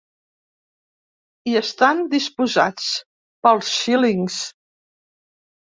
[1.49, 2.89] Hi estan disposats...
[3.49, 4.43] pels xílings.